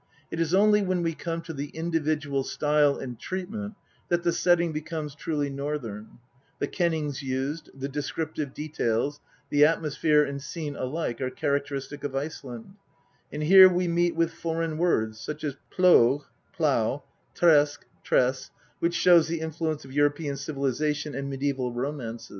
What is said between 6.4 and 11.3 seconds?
the kennings used, the descriptive details, the atmosphere and scene alike are